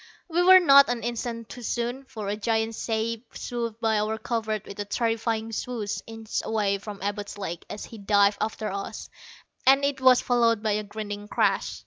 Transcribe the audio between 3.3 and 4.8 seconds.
swooped by our covert with